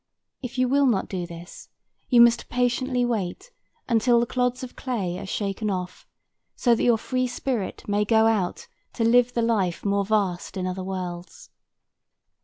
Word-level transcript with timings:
If 0.41 0.57
you 0.57 0.67
will 0.67 0.87
not 0.87 1.09
do 1.09 1.27
this, 1.27 1.69
you 2.09 2.21
must 2.21 2.49
patiently 2.49 3.05
wait 3.05 3.51
until 3.87 4.19
the 4.19 4.25
clods 4.25 4.63
of 4.63 4.75
clay 4.75 5.19
are 5.19 5.27
shaken 5.27 5.69
off, 5.69 6.07
so 6.55 6.73
that 6.73 6.81
your 6.81 6.97
free 6.97 7.27
spirit 7.27 7.87
may 7.87 8.03
go 8.03 8.25
out 8.25 8.67
to 8.93 9.03
live 9.03 9.33
the 9.33 9.43
life 9.43 9.85
more 9.85 10.03
vast 10.03 10.57
in 10.57 10.65
other 10.65 10.83
worlds. 10.83 11.51